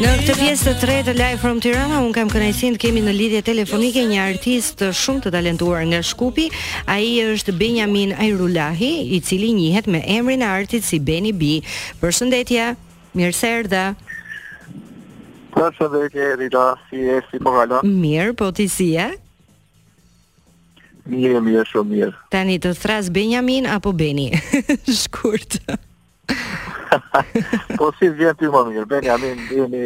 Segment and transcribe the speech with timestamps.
[0.00, 3.12] Në këtë pjesë të tretë të Live from Tirana, un kam kënaqësinë të kemi në
[3.18, 6.46] lidhje telefonike një artist shumë të talentuar nga Shkupi.
[6.88, 11.50] Ai është Benjamin Ajrulahi, i cili njihet me emrin e artit si Beni B.
[12.00, 12.70] Përshëndetje.
[13.12, 13.82] Mirë se erdha.
[15.58, 17.84] Përshëndetje Rita, si e si po kalon?
[18.00, 19.10] Mirë, po ti si e?
[21.12, 22.10] Mirë, mirë, shumë mirë.
[22.32, 24.30] Tani të thras Benjamin apo Beni?
[24.88, 25.60] Shkurt.
[27.78, 29.82] po si vjen ti më mirë, Beni, amin, dini,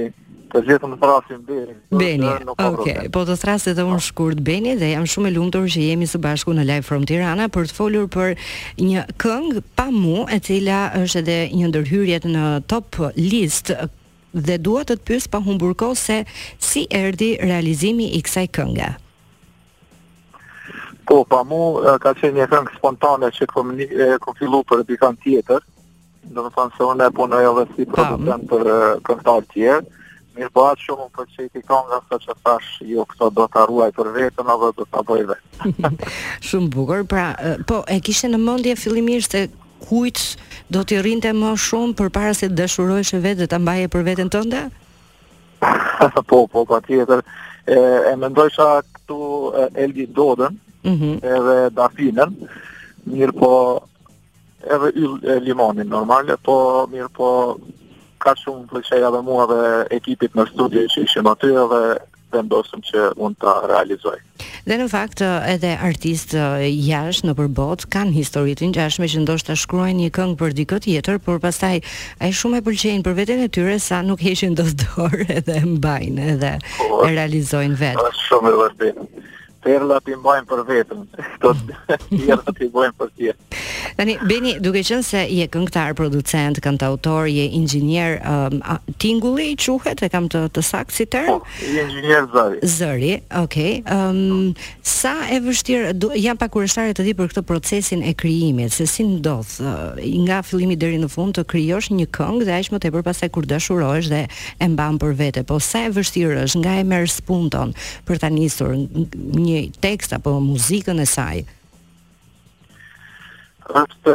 [0.52, 1.74] të gjithë më thrasim Beni.
[2.00, 2.30] Beni,
[2.62, 6.08] oke, po të thrasë edhe unë shkurt Beni dhe jam shumë e lumëtur që jemi
[6.08, 8.38] së bashku në Live from Tirana për të folur për
[8.80, 13.74] një këngë pa mu e cila është edhe një ndërhyrjet në top list
[14.34, 16.16] dhe dua të të pyes pa humbur kohë se
[16.68, 18.88] si erdhi realizimi i kësaj kënge.
[21.04, 21.60] Po, pa mu,
[22.02, 23.70] ka qenë një këngë spontane që kom,
[24.24, 25.62] kom fillu për dikant tjetër,
[26.32, 28.70] do të thonë se unë e punoj edhe si producent për
[29.06, 30.00] këngëtarë të tjerë.
[30.34, 33.44] Mirë po atë shumë për që i ti konga, së që thash, jo, këto do
[33.50, 35.90] të arruaj për vetën, a dhe do të aboj vetë.
[36.48, 37.26] shumë bukur, pra,
[37.70, 39.44] po, e kishtë në mëndje fillimisht e
[39.84, 40.22] kujt
[40.74, 43.88] do t'i rinte më shumë për para se të dëshurojsh e vetë dhe të mbaje
[43.94, 44.64] për vetën tënde?
[45.60, 47.22] po, po, pa po, tjetër,
[47.68, 49.22] e, e a këtu
[49.78, 51.16] Elgin Dodën mm -hmm.
[51.22, 52.30] edhe Dafinën,
[53.14, 53.52] mirë po,
[54.70, 57.28] edhe yll e limonin normale, po mirë po
[58.24, 59.60] ka shumë pëlqeja dhe mua dhe
[59.98, 61.80] ekipit në studio që ishim aty dhe
[62.34, 64.16] vendosëm që mund ta realizoj.
[64.66, 66.40] Dhe në fakt edhe artistë
[66.88, 71.20] jash nëpër botë kanë historitin të ngjashme që ndoshta shkruajnë një këngë për dikë tjetër,
[71.26, 71.78] por pastaj
[72.24, 76.56] ai shumë e pëlqejnë për veten e tyre sa nuk heqin dorë edhe mbajnë edhe
[76.58, 78.08] e po, realizojnë vetë.
[78.10, 79.30] Është shumë e
[79.64, 81.04] perlat i mbajmë për vetëm,
[81.38, 81.54] këto
[81.90, 83.60] perlat i mbajmë për tjetë.
[83.94, 88.58] Tani, Beni, duke qënë se je këngëtar, producent, autor, je ingjinier, um,
[89.02, 91.30] tingulli i quhet, e kam të, të sakë si tërë?
[91.30, 92.58] Po, je ingjinier zëri.
[92.74, 93.74] Zëri, okej.
[93.84, 93.84] Okay.
[93.94, 98.86] Um, sa e vështirë, jam pa kurështare të di për këtë procesin e kryimit, se
[98.90, 102.82] si ndodhë, uh, nga fillimi dheri në fund të kryosh një këngë dhe aqë më
[102.84, 104.24] të e për pasaj kur dëshurojsh dhe
[104.64, 107.76] e mbam për vete, po sa e vështirë është nga e merë spunton
[108.08, 111.44] për ta njësur një një tekst apo muzikën e saj.
[113.80, 114.14] Është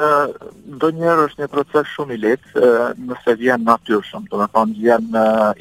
[0.81, 2.67] donjëherë është një proces shumë i lehtë,
[3.09, 5.15] nëse vjen natyrshëm, do të thonë vjen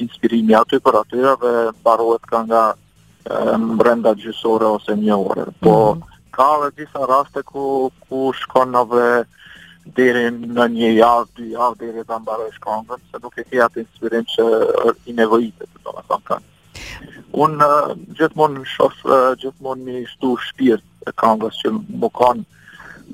[0.05, 2.65] inspirimi aty për aty dhe mbarohet ka nga
[3.81, 5.49] brenda gjysore ose një ore.
[5.65, 8.83] Po mm -hmm ka dhe disa raste ku, ku shkon në
[9.95, 13.77] dhe në një javë, dhe javë deri dhe të mbaroj shkongën, se duke të atë
[13.83, 14.45] inspirim që
[15.11, 16.39] i nevojitet, të do në
[17.37, 22.63] Unë uh, gjithmonë shos, uh, gjithmonë një shtu shpirt e kangës që më kanë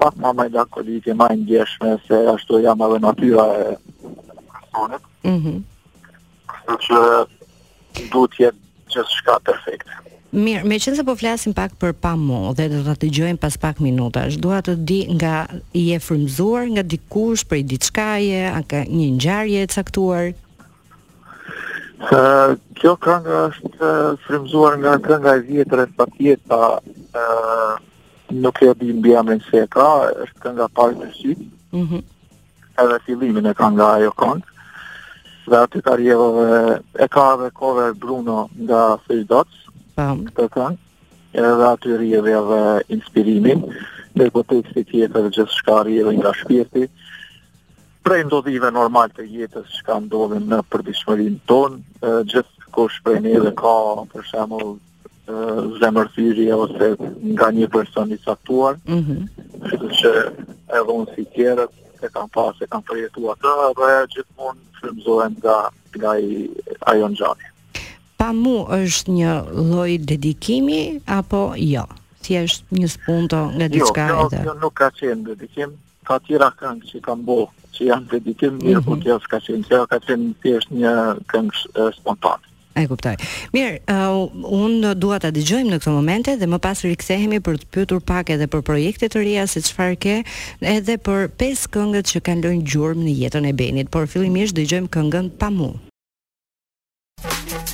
[0.01, 3.77] pak ma majda kolike, ma i ndjeshme, se ashtu jam edhe natyra e
[4.53, 5.63] personet, Mm -hmm.
[6.85, 6.99] që
[8.13, 8.59] du t'jetë
[8.93, 9.93] gjithë shka perfekte.
[10.35, 13.41] Mirë, me qënë se po flasim pak për pa mu dhe do të të gjojmë
[13.41, 17.63] pas pak minuta, është duha të di nga i e frimzuar, nga dikush, për i
[17.65, 20.35] diçkaje, a një njarje e caktuar,
[22.13, 23.91] Uh, kjo kënga është
[24.27, 26.59] frimzuar nga kënga e vjetër e Fatjeta,
[27.17, 27.75] uh,
[28.45, 29.89] nuk e di mbi emrin se e ka,
[30.25, 31.45] është kënga parë të sytë,
[31.75, 31.97] Mhm.
[31.99, 32.05] Mm
[32.83, 34.43] edhe fillimin e kënga ajo këngë.
[35.47, 39.55] Dhe aty ka rjevove, e ka dhe cover Bruno nga Fish Dots,
[39.97, 40.25] um.
[40.35, 42.59] këtë e edhe aty rjevove
[42.91, 43.63] inspirimin,
[44.19, 46.89] dhe po të eksti tjetër gjithë shka rjevove nga shpirti,
[48.05, 53.39] prej ndodhive normal të jetës që ka ndodhe në përbishmërin tonë, gjithë kush prej një
[53.47, 53.75] dhe ka
[54.13, 54.75] për shemëll
[55.81, 56.91] zemërthyrje ose
[57.33, 59.89] nga një person i saktuar, mm -hmm.
[60.01, 60.11] që
[60.79, 65.57] edhe unë si tjerët e kam pas e kam përjetu atë dhe gjithmonë frimzohen nga,
[66.01, 66.35] nga i,
[66.93, 67.47] ajo në gjani.
[68.19, 68.55] Pa mu
[68.85, 69.33] është një
[69.73, 70.81] loj dedikimi
[71.19, 71.85] apo jo?
[72.23, 74.45] Si është një spunto nga jo, diçka jo, jo, edhe?
[74.45, 75.71] Jo, nuk ka qenë dedikim,
[76.09, 77.39] ka tjera këngë që kam bo,
[77.75, 78.89] që janë dedikim mirë, mm -hmm.
[78.89, 80.93] po kjo s'ka qenë, kjo ka qenë tjesht një
[81.31, 82.51] këngë spontanë.
[82.75, 83.15] E kuptoj.
[83.55, 84.33] Mirë, uh,
[84.65, 88.31] unë dua ta dëgjojmë në këtë momente dhe më pas rikthehemi për të pyetur pak
[88.35, 90.17] edhe për projekte të reja se çfarë ke,
[90.75, 94.91] edhe për pesë këngët që kanë lënë gjurmë në jetën e Benit, por fillimisht dëgjojmë
[94.97, 95.71] këngën Pamu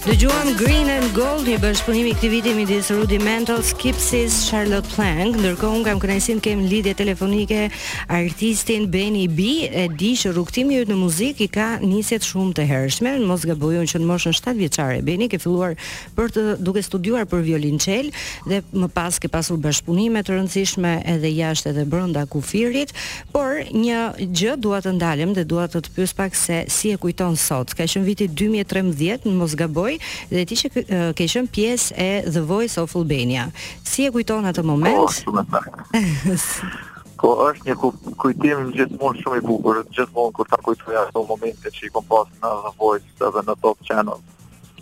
[0.09, 5.37] gjuam Green and Gold, një bashkëpunim i këtij viti midis Rudy Mental, Skipsis, Charlotte Plank.
[5.39, 7.69] Ndërkohë un kam kënaqësinë kem lidhje telefonike
[8.11, 9.69] artistin Benny B.
[9.69, 13.85] E di që rrugtimi yt në muzikë i ka nisjet shumë të hershme, mos gaboj
[13.93, 15.77] që në moshën 7 vjeçare Benny ke filluar
[16.19, 18.09] për të duke studiuar për violin qel
[18.49, 22.95] dhe më pas ke pasur bashkëpunime të rëndësishme edhe jashtë edhe brenda kufirit,
[23.35, 24.03] por një
[24.33, 27.77] gjë dua të ndalem dhe dua të të pyes pak se si e kujton sot.
[27.77, 29.90] Ka qenë viti 2013, mos gaboj
[30.35, 30.71] dhe ti që
[31.17, 33.49] ke qen pjesë e The Voice of Albania.
[33.87, 35.07] Si e kujton atë moment?
[35.07, 35.41] Oh,
[37.21, 37.77] po, është një
[38.21, 42.37] kujtim gjithmonë shumë i bukur, gjithmonë kur ta kujtoj ato momente që i kom pasur
[42.45, 44.23] në The Voice edhe në Top Channel.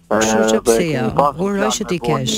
[0.06, 1.06] Kështu që pse ja,
[1.42, 2.34] uroj që ti kesh.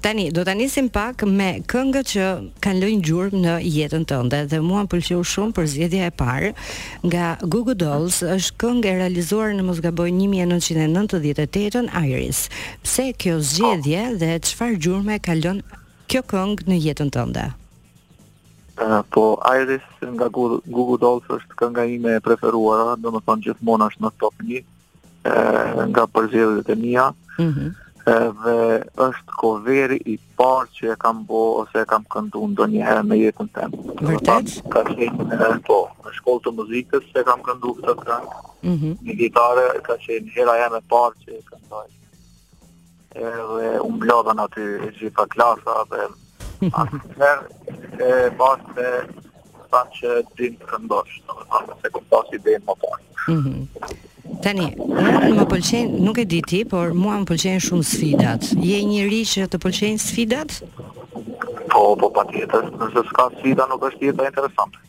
[0.00, 2.28] Tani do ta nisim pak me këngët që
[2.64, 5.66] kanë lënë gjurmë në jetën tënde dhe mua m'pëlqeu shumë për
[6.00, 6.54] e parë
[7.04, 12.46] nga Google Dolls, është këngë e realizuar në Mosgaboj 1998 Iris.
[12.82, 15.60] Pse kjo zgjedhje dhe çfarë gjurmë ka lënë
[16.08, 17.44] kjo këngë në jetën tënde?
[18.80, 24.16] Uh, po Iris nga Google Dolls është kënga ime e preferuara, domethënë gjithmonë është në
[24.24, 24.69] top 1
[25.22, 27.08] nga përzjedhjet e mia.
[27.38, 27.48] Mhm.
[27.48, 27.76] Mm
[28.10, 33.02] dhe është koveri i parë që e kam bo ose e kam këndu ndo herë
[33.06, 33.76] në jetën të temë.
[34.08, 34.54] Vërtet?
[34.72, 38.30] Ka qenë në po, në shkollë të muzikës se kam këndu këtë të kranë,
[38.62, 39.14] mm -hmm.
[39.20, 41.84] gitarë ka qenë hera jam parë që e këndoj.
[43.14, 43.24] E,
[44.00, 46.00] dhe unë aty e gjitha klasa dhe
[46.80, 47.42] asë të herë
[48.08, 54.00] e basë të thanë që din të këndosh, në të se këm i më parë.
[54.40, 58.46] Tani, unë më pëlqen, nuk e di ti, por mua më pëlqen shumë sfidat.
[58.64, 60.54] Je një njeri që të pëlqen sfidat?
[61.68, 64.80] Po, po patjetër, nëse s'ka sfida nuk është jeta interesante.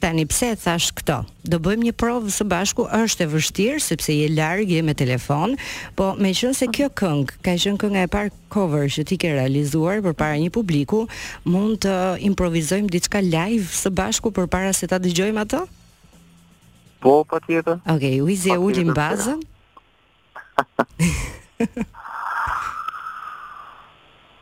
[0.00, 1.18] Tani pse e thash këto?
[1.48, 5.56] Do bëjmë një provë së bashku, është e vështirë sepse je larg, je me telefon,
[5.96, 9.32] po me qënë se kjo këngë, ka qënë kënga e parë cover që ti ke
[9.32, 11.06] realizuar për para një publiku,
[11.48, 11.96] mund të
[12.32, 15.66] improvizojmë diçka live së bashku për para se ta dëgjojmë atë?
[17.00, 17.80] Po, pa tjetër.
[17.84, 19.40] de okay, u izje ulim bazën?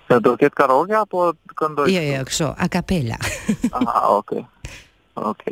[0.08, 1.86] Se do ketë karaoke apo këndoj?
[1.94, 3.18] Jo, jo, kështu, a kapela.
[3.78, 4.42] ah, ok,
[5.14, 5.42] ok.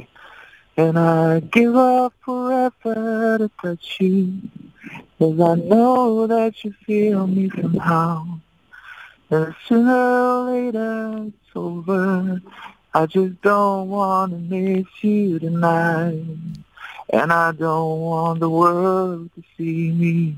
[0.77, 4.29] And I give up forever to touch you
[5.19, 8.27] Cause I know that you feel me somehow
[9.31, 10.93] And sooner or later
[11.33, 12.43] it's over
[12.93, 16.61] I just don't want miss you tonight
[17.11, 20.37] And I don't want the world to see me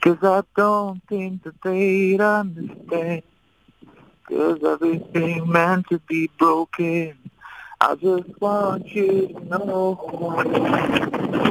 [0.00, 3.22] Cause I don't think that they'd understand
[4.26, 7.18] Cause everything meant to be broken
[7.80, 10.00] I just want you to know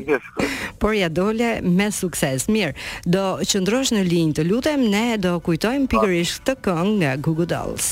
[0.80, 2.48] Por ja dole me sukses.
[2.52, 2.74] Mirë,
[3.08, 5.96] do qëndrosh në linjë, të lutem, ne do kujtojmë po.
[6.02, 7.90] pikërisht të këngë nga Google Dolls.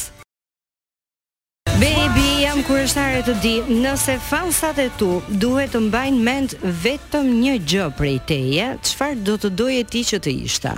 [1.79, 7.53] Baby, jam kërështare të di, nëse fansat e tu duhet të mbajnë mend vetëm një
[7.63, 10.74] gjë prej teje, qëfar do të doje ti që të ishta?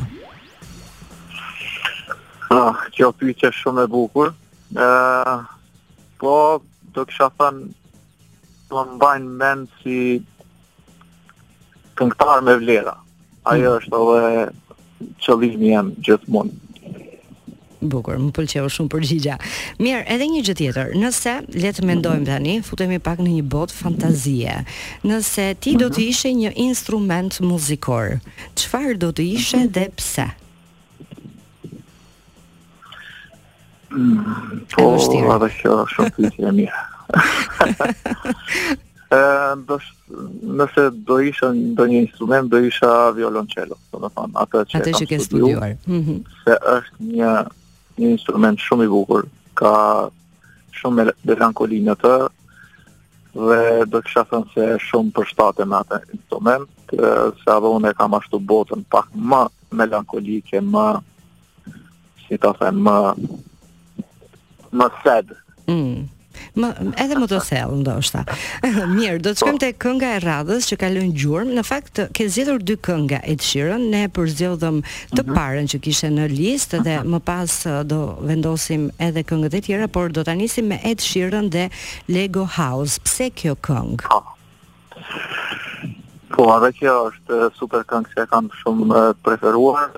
[2.51, 4.33] Ah, kjo pyqe shumë e bukur.
[4.75, 4.87] E,
[6.21, 6.35] po,
[6.93, 7.73] do kësha thënë,
[8.69, 9.97] të mbajnë mend si
[11.97, 12.93] këngëtar me vlera.
[13.49, 13.79] Ajo hmm.
[13.81, 14.21] është edhe
[15.25, 16.53] qëllimi jam gjithmonë.
[17.81, 19.35] Bukur, më pëlqeu shumë përgjigja.
[19.81, 20.87] Mirë, edhe një gjë tjetër.
[21.01, 21.31] Nëse
[21.63, 24.55] le të mendojmë tani, futemi pak në një botë fantazie.
[25.09, 26.05] Nëse ti do të mhm.
[26.13, 28.07] ishe një instrument muzikor,
[28.61, 29.69] çfarë do të ishe mhm.
[29.79, 30.27] dhe pse?
[33.89, 35.05] Mm, po, a do
[35.47, 36.79] të shoh shumë të mirë.
[39.11, 45.19] nëse do isha do një instrument, do isha violoncello, do thonë, atë që, atë që
[45.25, 45.73] studiuar.
[45.87, 46.19] Mhm.
[46.45, 47.33] Se është një,
[47.99, 49.27] një instrument shumë i bukur,
[49.59, 49.73] ka
[50.79, 52.13] shumë melankoli në të,
[53.35, 58.13] dhe do të thënë se shumë përshtatet me atë instrument, se edhe unë e kam
[58.17, 59.45] ashtu botën pak më
[59.79, 60.87] melankolike, më
[62.27, 62.97] si ta më
[64.79, 65.27] më sad.
[65.67, 66.07] Mm.
[66.59, 66.69] Më,
[66.99, 68.21] edhe më do thellë ndoshta.
[68.95, 72.63] Mirë, do të shkojmë te kënga e radhës që ka lënë Në fakt ke zgjedhur
[72.65, 74.81] dy kënga e Dëshirën, ne përzgjodhëm
[75.15, 75.35] të mhm.
[75.35, 77.57] parën që kishte në listë dhe më pas
[77.89, 81.67] do vendosim edhe këngët e tjera, por do të nisim me Ed Sheeran dhe
[82.11, 82.99] Lego House.
[83.05, 84.07] Pse kjo këngë?
[86.31, 89.89] Po, adhe po, kjo është super këngë që e kam shumë preferuar.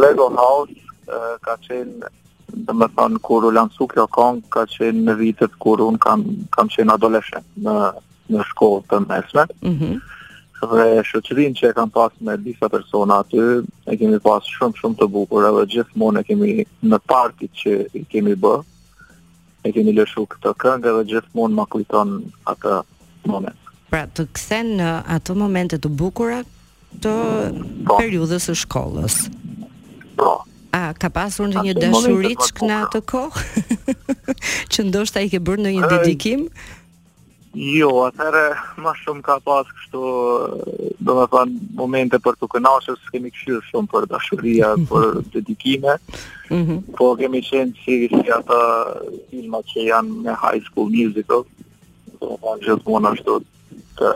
[0.00, 2.10] Lego House ka qenë
[2.66, 6.24] dhe më thonë kur u lansu kjo kong ka qenë në vitet kur unë kam,
[6.54, 7.74] kam qenë adoleshen në,
[8.32, 9.44] në shkollë të mesme.
[9.64, 10.00] Mm -hmm.
[10.60, 13.40] Dhe shëqërin që e kam pas me disa persona aty,
[13.92, 16.50] e kemi pas shumë shumë të bukur, edhe gjithmonë e kemi
[16.90, 18.54] në partit që i kemi bë,
[19.64, 22.10] e kemi lëshu këtë këngë edhe gjithmonë më kujton
[22.52, 22.80] atë
[23.26, 23.56] moment.
[23.90, 26.42] Pra të kësen në atë momente të bukura
[27.00, 27.14] të
[27.86, 27.96] po.
[27.98, 29.16] periudhës së shkollës.
[30.16, 33.94] Po, A ka pasur në një dashuri çk në atë kohë?
[34.72, 36.44] që ndoshta i ke bërë në një dedikim?
[37.58, 38.44] Jo, atëherë
[38.78, 40.02] më shumë ka pas kështu,
[41.02, 44.90] do me thënë, momente për të kënaqur, kemi këshillë shumë për dashuria, mm -hmm.
[44.92, 45.96] për dedikime.
[46.54, 46.78] Mm -hmm.
[47.00, 48.60] Po kemi qenë si, si ata
[49.32, 51.42] filma që janë me high school musical,
[52.20, 53.40] do të thënë gjithmonë ashtu
[53.98, 54.14] të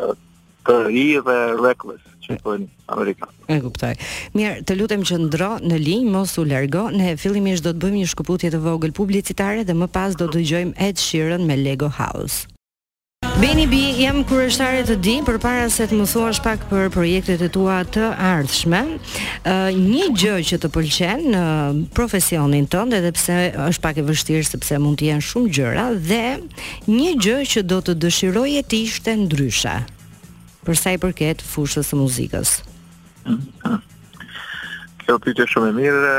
[0.65, 3.37] të ri dhe reckless që bëjnë Amerikanë.
[3.54, 3.93] E kuptoj.
[4.37, 8.02] Mirë, të lutem që ndro në linjë, mos u largo, ne fillimisht do të bëjmë
[8.02, 11.90] një shkëputje të vogël publicitare dhe më pas do të dëgjojmë Ed Sheeran me Lego
[12.00, 12.49] House.
[13.40, 17.40] Beni Bi, jam kurështare të di, për para se të më thua shpak për projektet
[17.43, 18.83] e tua të ardhshme,
[19.75, 21.40] një gjë që të pëlqen në
[21.97, 26.23] profesionin tënde, dhe pse është pak e vështirë, sepse mund të jenë shumë gjëra, dhe
[26.95, 29.78] një gjë që do të dëshiroje të ishte ndrysha,
[30.64, 32.54] për sa i përket fushës së muzikës.
[35.04, 36.12] Kjo pyetje shumë e mirë,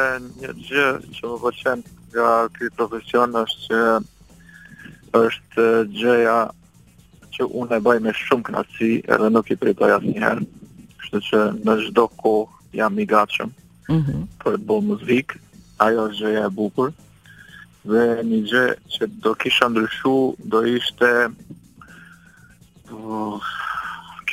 [0.44, 0.88] një gjë
[1.18, 1.82] që më pëlqen
[2.16, 3.80] nga ky profesion është
[5.10, 5.66] që është
[5.98, 6.38] gjëja
[7.36, 10.46] që unë e bëj me shumë kënaqësi edhe nuk i pritoj asnjëherë.
[11.02, 13.52] Kështu që në çdo kohë jam i gatshëm.
[13.90, 14.22] Mm -hmm.
[14.44, 15.36] për të bërë muzik,
[15.86, 16.90] ajo është gjëja e bukur,
[17.90, 20.16] dhe një gjë që do kisha ndryshu,
[20.52, 21.12] do ishte
[22.92, 23.38] oh,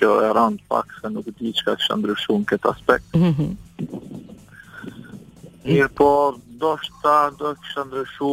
[0.02, 3.52] kjo e rand pak se nuk di që ka ndryshuar ndryshu në këtë aspekt mm
[5.62, 6.08] Mirë po,
[6.58, 8.30] do shta do kështë ndryshu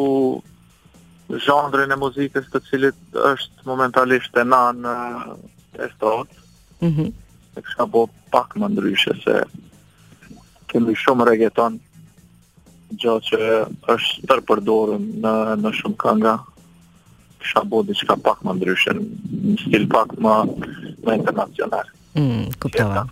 [1.45, 5.49] zhandrën e muzikës të cilit është momentalisht e na në mhm.
[5.83, 6.33] e shtot
[6.81, 7.11] mm -hmm.
[7.55, 9.37] e kështë ka bo pak më ndryshë se
[10.73, 11.77] kemi shumë regjeton
[13.01, 13.39] gjo që
[13.93, 16.33] është tërë përdorën në, në shumë kanga
[17.39, 19.01] kësha bodi diçka pak më ndryshën
[19.45, 20.33] në stil pak më
[21.07, 21.91] në ndërkombëtar.
[22.17, 23.05] Mm, kuptova.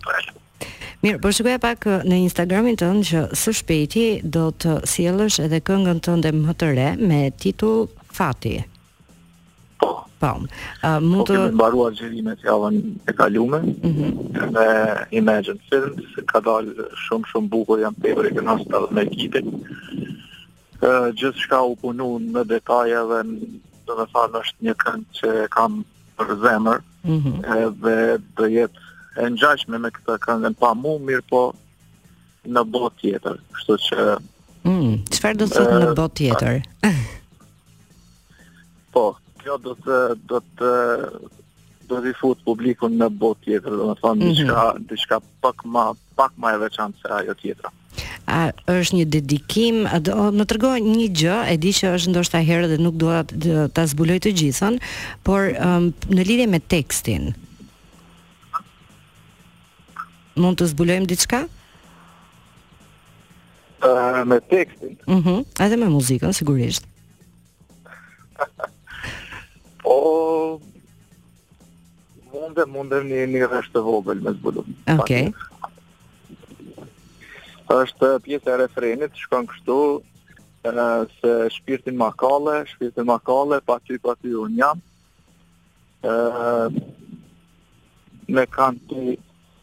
[1.04, 5.60] Mirë, po shikoja pak uh, në Instagramin tënd që së shpejti do të sjellësh edhe
[5.68, 7.86] këngën tënde më të re me titull
[8.18, 8.56] Fati.
[9.78, 9.92] Po.
[10.18, 10.32] Po.
[10.82, 14.10] A, uh, mund po, të po mbaruar xhirimet javën e kaluar mm -hmm.
[14.32, 15.08] me mhm.
[15.20, 16.74] Imagine Films, ka dalë
[17.06, 19.54] shumë shumë bukur jam tepër e kënaqur me ekipin.
[20.82, 23.20] Ë uh, gjithë shka u punuan në detaje dhe
[23.86, 25.84] do të thonë është një këngë që kam
[26.16, 26.82] për zemër.
[27.08, 27.78] -hmm.
[27.84, 28.86] dhe do jetë
[29.22, 31.42] e ngjashme me këtë këngën pa mu, mirë po
[32.54, 33.40] në botë tjetër.
[33.56, 34.08] Kështu që
[34.68, 36.54] Mm, çfarë do të thotë në botë tjetër?
[38.92, 39.04] po,
[39.42, 39.98] kjo do të
[40.30, 40.70] do të
[41.88, 44.38] do të fut publikun në botë tjetër, domethënë mm -hmm.
[44.38, 45.84] diçka diçka pak më
[46.18, 47.70] pak më e veçantë se ajo tjetra
[48.28, 48.38] a
[48.70, 52.68] është një dedikim a do, më tregoj një gjë e di që është ndoshta herë
[52.74, 53.22] dhe nuk dua
[53.74, 54.76] ta zbuloj të gjithën
[55.26, 57.30] por um, në lidhje me tekstin
[60.38, 61.40] mund të zbulojmë diçka
[64.30, 66.86] me tekstin uh mhm, -huh, edhe me muzikën sigurisht
[69.82, 70.60] po
[72.34, 75.32] mundem mundem një një rreth të vogël me zbulojmë okay
[77.74, 79.76] është pjesë e refrenit, shkon kështu,
[80.64, 80.72] e,
[81.20, 84.80] se shpirtin ma kalle, shpirtin ma kalle, pa ty, pa ty, unë jam,
[86.02, 86.12] e,
[88.32, 89.02] me kanë ty,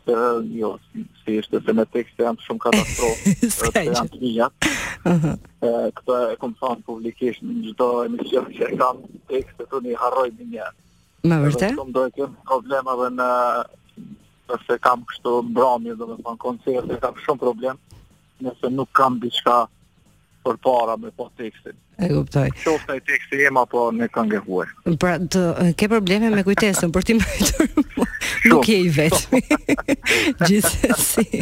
[0.05, 0.19] e,
[0.59, 0.75] jo,
[1.23, 5.37] si ishte, se me tekste jam shumë katastrofë, se jam të një uh-huh.
[5.65, 9.01] e, këta e këmë thamë publikisht, në gjitha emision që e kam
[9.33, 10.69] tekste të një harroj një një.
[11.25, 11.71] Më vërte?
[11.79, 13.29] Këmë dojë këmë problemat dhe në,
[14.45, 17.79] përse kam kështu mbrami dhe me fanë koncerte, kam shumë problem,
[18.43, 19.63] nëse nuk kam diçka
[20.45, 21.73] për para me po tekstin.
[21.97, 22.49] E kuptoj.
[22.59, 24.67] Qofta i teksti jem apo në këngë huaj.
[25.01, 25.41] Pra të
[25.79, 27.67] ke probleme me kujtesën për ti më të
[28.51, 29.41] nuk je i vetë.
[30.47, 31.41] Gjithsesi.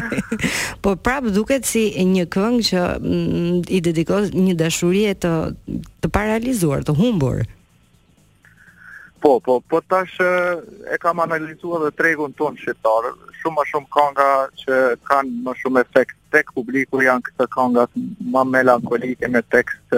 [0.85, 5.35] po prap duket si një këngë që mm, i dedikohet një dashurie të
[6.05, 7.43] të paralizuar, të humbur.
[9.23, 13.03] Po, po, po tash e kam analizuar dhe tregun ton shqiptar,
[13.39, 14.27] shumë më shumë kënga
[14.63, 14.75] që
[15.09, 17.95] kanë më shumë efekt tek publiku janë këto këngat
[18.35, 19.97] më melankolike me tekst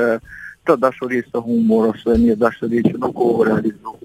[0.70, 4.05] të dashurisë të humor ose një dashuri që nuk u realizon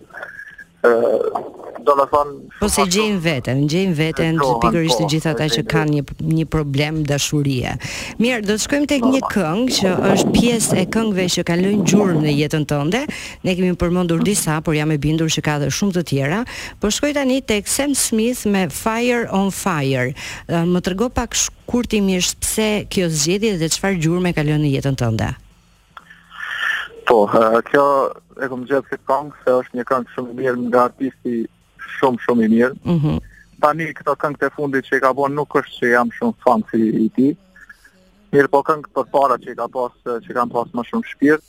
[0.80, 5.62] do të thonë po se gjejnë veten, gjejnë veten pikërisht të po, gjithë ata që
[5.68, 6.02] kanë një
[6.36, 7.72] një problem dashurie.
[8.20, 11.86] Mirë, do të shkojmë tek një këngë që është pjesë e këngëve që kanë lënë
[11.88, 13.02] gjurmë në jetën tënde.
[13.44, 16.40] Ne kemi përmendur disa, por jam e bindur se ka edhe shumë të tjera.
[16.80, 20.12] Po shkoj tani tek Sam Smith me Fire on Fire.
[20.48, 25.32] Më trego pak shkurtimisht pse kjo zgjedhje dhe çfarë gjurmë ka lënë në jetën tënde.
[27.08, 27.24] Po,
[27.68, 27.84] kjo
[28.42, 31.36] e kom gjithë këtë këngë, se është një këngë shumë i mirë nga artisti
[31.98, 32.74] shumë shumë i mirë.
[32.88, 33.20] Mm -hmm.
[33.60, 36.62] Tani këto këngë të fundit që i ka bon nuk është që jam shumë fan
[36.70, 37.28] si i ti.
[38.32, 41.10] Mirë po këngë për para që i ka pasë, që i kam pasë më shumë
[41.12, 41.42] shpirt,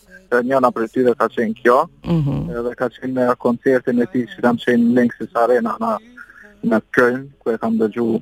[0.50, 1.78] një nga për ty dhe ka qenë kjo,
[2.12, 2.64] mm -hmm.
[2.68, 5.94] dhe ka qenë në koncertin e ti që kam qenë në si arena në,
[6.72, 8.22] në Köln, ku e kam dëgju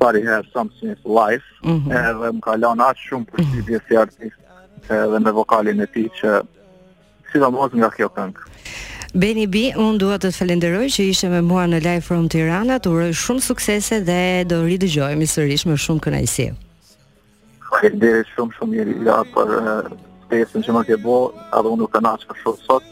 [0.00, 1.44] Sorry, herë something is life.
[1.64, 1.92] Mm -hmm.
[1.96, 4.30] Edhe më ka lënë aq shumë për si
[4.94, 6.30] edhe me vokalin e tij që
[7.32, 8.46] si dhe mos nga kjo këngë.
[9.20, 12.76] Beni Bi, unë duhet të të falenderoj që ishe me mua në Live from Tirana,
[12.78, 14.20] të urej shumë suksese dhe
[14.50, 16.48] do rritë gjojë më sërish me shumë kënajsi.
[17.70, 19.52] Falenderoj shumë shumë jeri, ja, për
[20.38, 21.18] jesën që më ke bo,
[21.50, 22.86] adhe unë u kanash për shumë sot,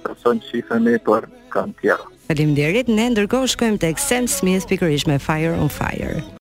[0.00, 2.10] shpesën që ishe me për kanë tjera.
[2.30, 6.20] Falim derit, ne ndërkohë shkojmë të Sam Smith pikërish me Fire on Fire.